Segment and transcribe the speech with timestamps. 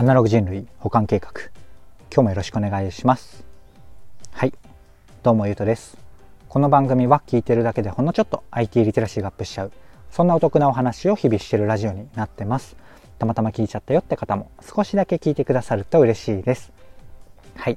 [0.00, 1.30] アナログ人類保管計画。
[2.10, 3.44] 今日もよろしくお願いします。
[4.30, 4.54] はい。
[5.22, 5.98] どうもゆうとです。
[6.48, 9.72] この番組は聞いてるだけでほんのちょっと IT リテラシーがアップしちゃう。
[10.10, 12.78] そんなお得なお話を日々してるラジオになってます。
[13.18, 16.72] たまたま聞いちゃったよって方も少しだけ聞いてくださると嬉しいです。
[17.56, 17.76] はい。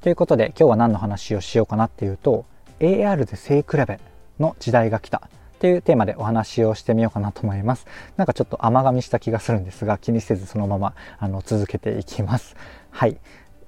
[0.00, 2.46] ということで今日は何の話をしようかなっていうと
[2.80, 4.00] AR で背比べ
[4.40, 5.30] の時代が来た。
[5.60, 7.86] っていうテーマでお話をしてみようかなと思います。
[8.16, 12.56] なんかちょっと甘噛みした気がするんですが、気にせずそのままあの続けていきます。
[12.90, 13.18] はい。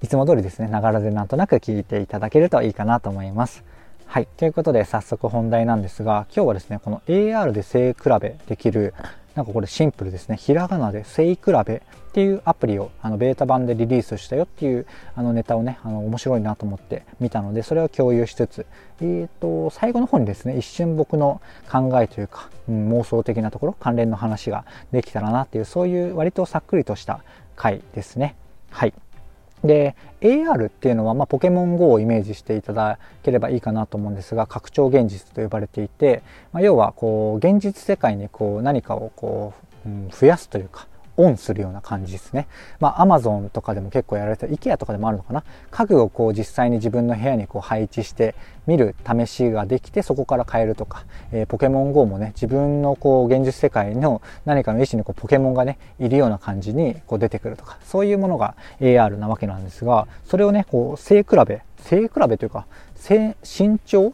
[0.00, 3.62] いつも通りですね、ながらでなんとなく聞いていただけるといいかなと思います。
[4.06, 4.28] はい。
[4.38, 8.94] ということで早速本題なんですが、今日はですね、この AR で背比べできる
[9.34, 10.36] なんかこれシンプルですね。
[10.36, 18.66] ひらがなでせいくらべっていうアプリをあのベータ版でリリースしたよっていうあのネタをね、あの面白いなと思って見たので、それを共有しつつ、
[19.00, 21.40] えっ、ー、と、最後の方にですね、一瞬僕の
[21.70, 27.24] 考えというか、うん、妄想的なところ、関連の話ができたらなっていう、そういう割とさっくりとした
[27.56, 28.36] 回ですね。
[28.70, 28.92] はい。
[29.64, 39.54] で AR っていうのは、まあ、ポケモン GO をイメージしていただければいいかなと思うんですが拡張現実と呼ばれていて、まあ、要はこう現実世界にこう何かをこ
[39.86, 42.48] う、うん、増やすというかオンするような感じですね。
[42.80, 45.44] まあ、アマゾンとかでも結構やられた、IKEA とかでもあるのかな。
[45.70, 48.34] 家具をこう実際に自分の部屋にこう配置して
[48.66, 62.66] 見る試しができて、そこから変えるとか、えー、ポケモン GO もね、自分のこう現実世界の何かの意思にこうポケモンがね、いるような感じにこう出てくるとか、そういうものが AR なわけなんですが、それをね、こう、背比べ、背比べというか、
[63.42, 64.12] 身長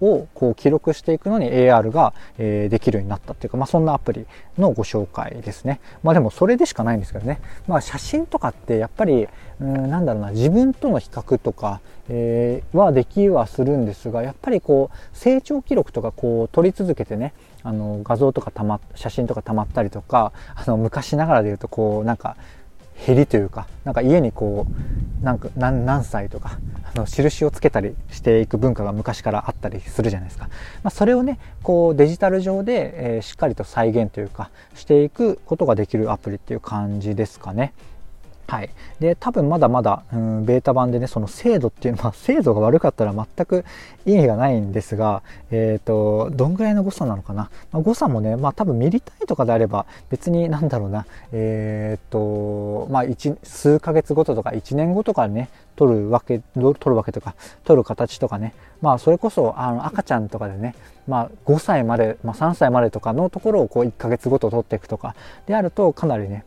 [0.00, 4.26] をこう記録していくのに AR が、えー、できるようになったっていうか、まあ、そんなアプリ
[4.58, 5.80] のご紹介ですね。
[6.02, 7.40] まあでもそれでしかないんですけどね。
[7.66, 9.28] まあ写真とかってやっぱり、
[9.60, 22.36] うん、なんだろうな、自分との比較とか、えー、はできはするんですが、やっぱりこう成長記録とかこう撮り続けてね、あの画像とかたま、写真とかたまったりとか、あの昔ながらで言うとこうなんか
[23.06, 26.58] 減りというか、なんか家にこう、なんか何何歳とか、
[26.94, 30.48] あの印をつけたりしていく文化が昔からあったりするじゃないですか。
[30.82, 37.72] まあ、それをね、こうデジタル上で、えー、しっかりと再現というか、していくことができるアプリっていう感じですかね。
[38.50, 38.70] はい。
[38.98, 43.64] で、多分まだまだ、うん、ベータ版でね、その精度っていうのは、精度が悪かったら全く
[44.06, 45.22] 意味がないんですが、
[45.52, 47.48] え、ー、と、どんぐらいの誤差なのかな。
[47.70, 53.04] まあ、誤差もね、まあ多分ミリ単位とかであれば、別になんだろうな、え、ー、と、まあ、
[53.44, 60.74] 数ヶ月ごととか1年後とかね、取るわけ、取るわけとか、取る形とかね、まあそれこそ、あの、赤ちゃんとかでね、
[61.06, 65.14] まあ5歳まで、まあ3歳までとかのところをこう1ヶ月ごと取っていくとか、
[65.46, 66.44] であるとかなりね、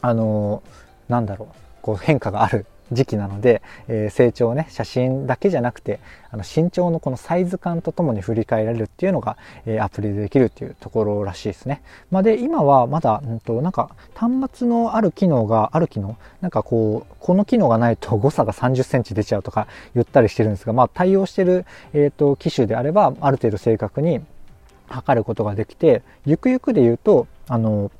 [0.00, 5.98] あのーなんだろうこう変化がある時期なので、えー、成長をね写真だけじゃなくて
[6.30, 9.36] あの身長のこのサイズ感とともに振り返られるっていうのが、
[9.66, 11.82] えー、アプリでできるっていうところらしいですね。
[12.10, 24.20] まあ、で今はまだ、うんと、なんか端末のある機能がある機能なんかこうこの機能がないと誤差が30センチ出ちゃうとか言ったりしてるんですが、まあ、対応してる、えーと機種であればある程度正確に
[24.88, 27.90] 測ることができてゆくゆくで言うとあの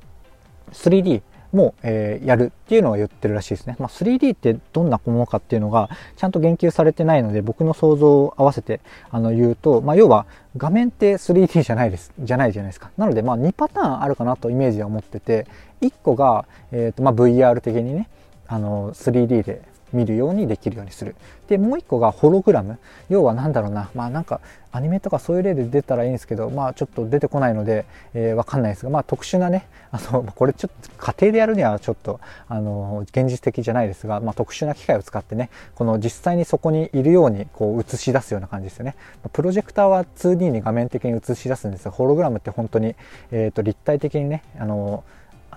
[0.71, 1.21] 3D
[1.57, 3.75] も、えー、やるっていうのは言ってるらしいですね。
[3.79, 8.79] まあ、3D ってどんなものかっていうのがちゃんと言及されてないので僕の想像を合わせて
[9.09, 10.25] あの言うと、まあ、要は
[10.55, 12.91] 画面って 3D じゃないです、じゃないじゃないですか。
[12.97, 15.47] なのでまあ2パターンあるかなとイメージは思ってて、
[15.81, 18.09] 1個が、えーとまあ、VR 的にね、
[18.47, 19.61] あの 3D で
[19.93, 21.15] 見るようにできるようにする。
[21.47, 22.77] で、もう一個がホログラム。
[23.09, 23.89] 要は何だろうな。
[23.95, 38.95] まあなんかアニメとかそういう例で出たらいいんですけど、まあちょっと出てこないので、えー、わかんないですが、まあ特殊なね、あの、これちょっと家庭でやるにはちょっと、あの、現実的じゃないですが、まあ特殊な機械を使ってね、この実際にそこにいるようにこう映し出すような感じですよね。
[39.33, 42.95] プロジェクターは 2D に画面的に映し出すんですが、ホログラムって本当に、
[43.31, 45.03] えっ、ー、と立体的にね、あの、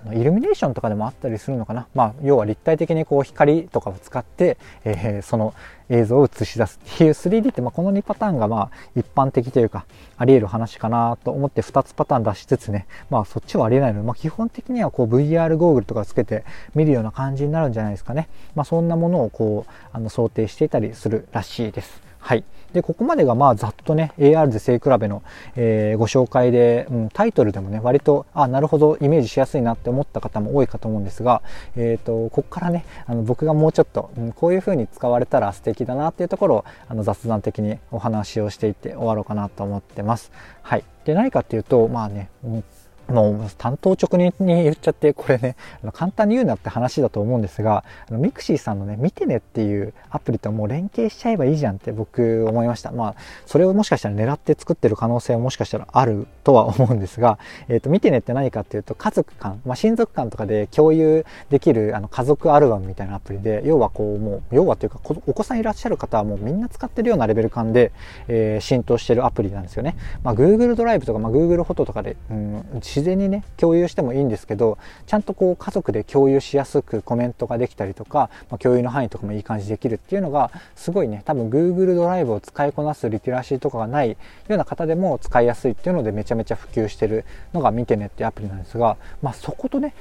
[0.04, 5.54] あのイルミネーションとかでもあったりするのかな、まあ、要は立体的にこう光とかを使って、えー、その
[5.88, 6.80] 映像を映し出す。
[6.94, 12.86] っていう 3D ってまあこの2パターンがまあ一般的というかあり得る話かなと思って2つパターン出しつつね。
[13.10, 16.44] まあそっちはありえないので、まあ、基本的にはこう VR ゴーグルとかつけて
[16.74, 18.28] 見るような感じになるんじゃないですかね。
[18.54, 22.09] まあそんなものをこうあの想定していたりするらしいです。
[22.20, 22.44] はい。
[22.72, 25.22] で、ここまでがまあざっとね、AR で背比べの、
[25.56, 31.42] えー、ご紹介で、うん、タイトルでもね、割と、あ、なるほど、イメージしやすいなって思った方も多いかと思うんですが、
[31.76, 40.30] えっ、ー、と、ここからね、あの僕がもうちょっと、うん、こういう風に使われたら素敵だなっていうところを、あの雑談的にお話をしていって終わろうかなと思ってます。
[40.62, 40.84] はい。
[41.04, 42.64] で、何かっていうと、まあね、うん
[43.10, 45.56] もう単刀直入に言っちゃって、これね、
[45.92, 52.92] 簡単に言うなって話だと思うんですが、あのミクシィさんのね、みてねっていうアプリともう連携しちゃえばいいじゃんって僕思いました。
[52.92, 53.14] まあ、
[53.46, 67.92] それをもしかしたら狙って作ってる可能性はもしかしたらあるとは思うんですが、 えっ、ー、と、みてねって何かっていうと、家族間、まあ、親族間とかで共有できるあの家族アルバムみたいなアプリで、要はこう、もう、要はというか、お子さんいらっしゃる方はもうみんな使ってるようなレベル感で、
[68.28, 69.96] えー、浸透してるアプリなんですよね。
[70.22, 72.64] まあ、Google ドライブとか、まあ、Google フォトとかで、うん、
[73.00, 74.76] 自然にね、共有してもいいんですけど
[75.06, 84.16] ちゃんとこう家族で共有しやすくコメントができたりとか、まあ、共有の範囲とかもいい感じできるっていうのがすごいね多分 Google ドライブを使いこなすリテラシーとかがないよ
[84.50, 87.24] うな方でも使いやすいっていうのでめちゃめちゃ普及してる
[87.54, 89.94] のが見てねっていうアプリなんですが、まあ、そことね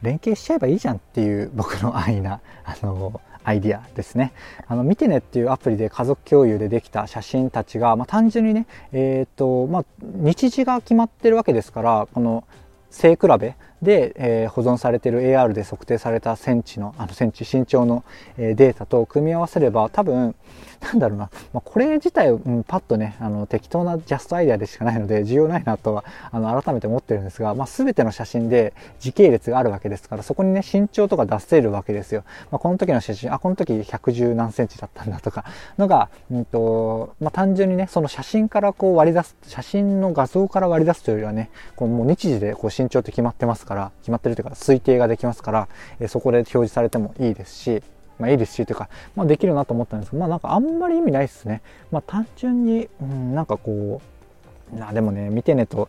[0.00, 4.32] 連携しちゃえばいいじゃんっていう僕の安易なあのアイディアですね。
[4.66, 12.44] あの、見てねっていうアプリで家族共有でできた写真たちが、まあ、単純にね、えっ、ー、と、まあ、日時が決まってるわけですから、この
[12.90, 13.54] 背比べ
[13.84, 18.04] で、えー、保存されている AR で測定されたセンチの、あのセンチ身長の、
[18.36, 20.34] えー、データと組み合わせれば多分、
[20.84, 32.24] なんだろうな、まあ、これ自体、うん、パッとね、あの適当なジャストアイデアでしかないので重要ないなとはあの改めて思ってるんですが、まあ、全ての写真で時系列があるわけですから、そこにね、身長とか出せるわけですよ。
[32.50, 35.44] まあ、この時の写真、あ、この時110何センチだったんだとか、
[35.78, 45.68] のが、うんと、まあ、単純にね、その写真からこう割り出す、写真の画像から割り出すというよりはね、こうもう日時でこう身長って決まってますから、から決まってるというか推定ができますから、
[46.00, 47.82] えそこで表示されてもいいですし、
[48.18, 51.62] まあいいですし、というか、まあできるなと思ったんですけど、まあなんかあんまり意味ないですね。
[51.90, 54.00] まあ単純に、うん、なんかこ
[54.72, 55.88] う、なでもね、見てねと、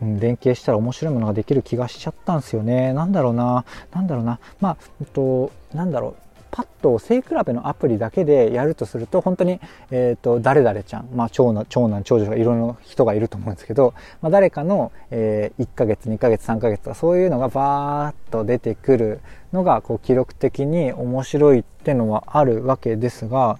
[0.00, 2.92] うん、連携したら面白いものができる気がしちゃったんですよね。
[2.92, 6.16] なんだろうな、なんだろうな、まあ、えっと、なんだろう、
[6.50, 9.60] パッと背比べのアプリだけでやるとすると、本当に、
[9.90, 19.20] えっ、ー、と、誰々ちゃん、まあ、長男、長男、長女がいろんな人がいると思うんですけど、まあ、誰かの、えー、1ヶ月、2ヶ月、3ヶ月とか、そういうのがバーッと出てくる
[19.52, 23.58] のが、こう、記録的に面白いってのはあるわけですが、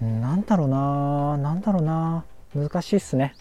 [0.00, 3.34] なんだろうななんだろうな難しいっすね。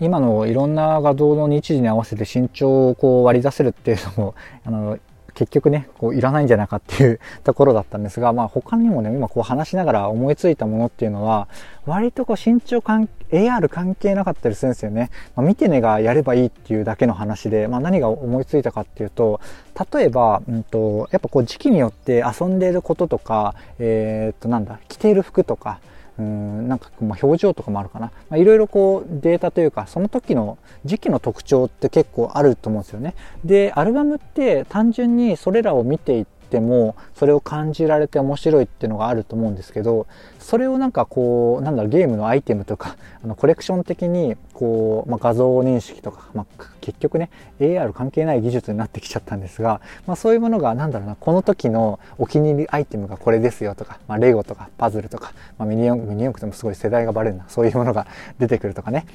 [0.00, 4.34] 今のいろんな画像の日時に合わせて身長をこう割り出せるっていうのも、
[4.64, 4.98] あの、
[5.40, 11.48] 結局ね、こういらないんじゃないかっていうところだったんですが、まあ他にもね、今こう話しながら思いついたものっていうのは、
[11.86, 15.10] 割とこう身長関 AR 関係なかったりするんですよね。
[15.34, 19.40] まあ、見てねがやればいいっていうだけの話で、まあ何が思いついたかっていうと、
[19.94, 25.80] 例えば、うんと、やっぱこう時期によって遊んでいることとか、えー、っとなんだ、着ている服とか、
[26.20, 33.14] うんなんかまあ表情とかもあるかな、まいろいろこうデータというかその時の時期の特徴って結構あると思うんですよね。
[33.44, 40.06] でアルバムって単純にそれらを見ていっててもそれを感じられて面白いっていうのがあると思うんですけど
[40.38, 47.30] それをなんかこうなんだろうゲームのアイテムとか あのコレクション的にこう、まあ、画像認識とか、まあ、結局ね
[47.60, 58.06] AR 関係ない技術になってきちゃったんですが、まあ、そういうものがなんだろうなこの時のお気に入りアイテムがこれですよとか、まあ、レゴとかパズルとか、まあ、ミニ四駆ミニ四駆でもすごい世代がバレるなそういうものが
[58.38, 59.06] 出てくるとかね。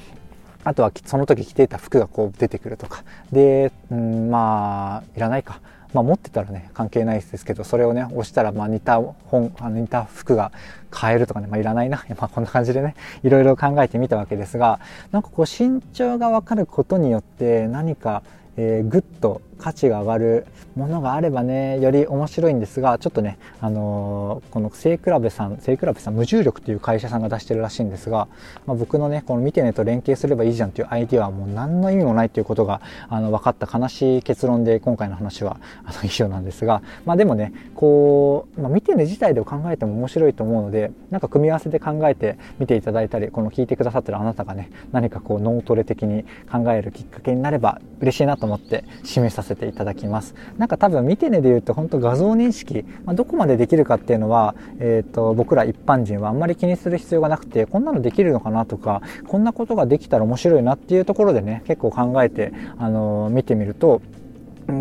[0.66, 3.04] あとはその時着ていた服がこう出てくるとか。
[3.30, 5.60] で、うん、まあいらないか。
[5.96, 10.52] まあ、持ってたらね関係ないですけどそれをね押したらまあ似た本あの似た服が
[10.90, 14.78] 買えるとかね、まあ、いらないな、まあ、こんな感じでねいろいろ考えてみたわけですが
[15.10, 18.22] なんかこう身長が分かることによって何か
[18.58, 28.28] えー、ぐっと価値が上がるものがあればね、より面白いんですが、ちょっとね、あのー、この聖比べさん、聖比べさん、無重力っていう会社さんが出してるらしいんですが、
[28.66, 50.34] まあ、僕のね、この見てねと連携すればいいじゃんっていうアイディアはもう何の意味もないっていうことが、あの、分かった悲しい結論で今回の話は、あの、 以上なんですが、まあでもね、こう、まあ、見てね自体で考えても面白いと思うので、なんか組み合わせで考えて見ていただいたり、この聞いてくださってるあなたがね、何かこう脳トレ的に考えるきっかけになれば嬉しいなと思って締めさせてせていただきます。
[50.58, 64.02] なんか多分見てねで言うと本当画像認識、まあ、どこまでできるかっていうのは、え、ー、と、僕ら一般人はあんまり気にする必要がなくて、こんなのできるのかなとか、こんなことができたら面白いなっていうところでね、結構考えて、あのー、見てみると、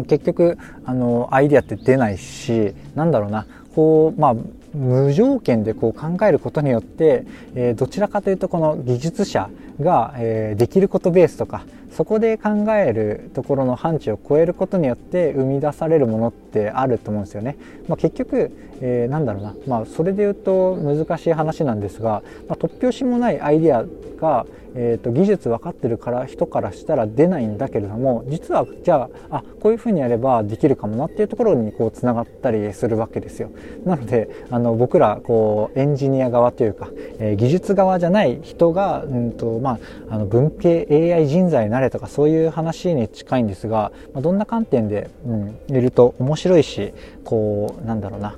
[0.08, 3.46] 結局、あの、アイデアって出ないし、なんだろうな、
[3.76, 4.36] こう、まあ、
[4.75, 11.63] 無条件でこう考えることによって、えー、どちらかというとこの技術者が、えー、できることベースとか
[11.96, 17.55] そこで考えるところの範疇を超えることによって生み出されるものってあると思うんですよね。
[17.88, 18.51] まあ、結局、
[18.82, 23.86] えー、なんだろうな、まあ、それで言うと難しい話なんですが、まあ、突拍子もないアイディア
[24.20, 33.51] が、えーと、技術分かってるから人からしたら出ないんだけれども実はじゃああこういうふうにやればできるかもなっていうところにこうつながったりするわけですよ。
[33.86, 39.80] なのであのの僕らこうエンジニア側というか、えー、技術側じゃない人が、うんとま
[40.10, 46.94] あ、あの文系 AI 人材になれとかそういう話に近いんですが、まあ、どんな観点で、うん、いると面白いし
[47.24, 48.36] こうなんだろうな。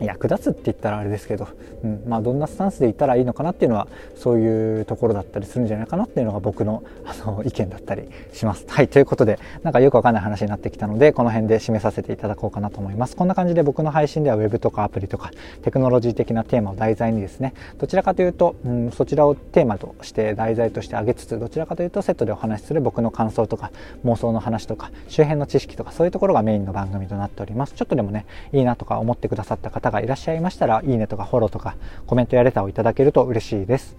[0.00, 1.48] 役立つって言ったらあれですけど、
[1.82, 8.64] うんまあ、どんなスタンスでいったらいいのかなっていうのはそういうところだったりするんじゃないかなっていうのが僕のあの意見だったりします。
[8.68, 13.16] はいということでなんかよくわかんない話になってきたのでこの辺で締めさせていただこうかなと思います。
[13.16, 15.30] こんな感じで僕の配信では Web とかアプリとか
[15.62, 23.70] テクノロジー的なテーマを題材にですねどちらかというと、うん、そちらをテーマとして題材として挙げつつどちらかというとセットでお話しする僕の感想とか
[24.04, 27.74] 妄想の話とか周辺の知識とかそういうところがメインの番組となっております。
[27.74, 31.76] ちょっとでもねいいなとか思ってくださった方方がいらっしゃいましたらいいねとかフォローとか
[32.06, 33.96] コメントやレターをいただけると嬉しいです。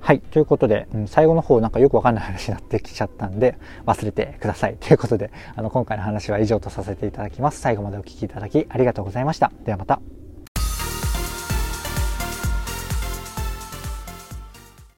[0.00, 0.20] はい。
[0.20, 4.76] ということで、うん、最後の方なんかよくわかんない話になってきちゃったんで、忘れてください。
[4.80, 7.60] ということで、あの、今回の話は以上とさせていただきます。
[7.60, 9.52] 最後までお聴きいただきありがとうございました。
[9.64, 10.21] ではまた。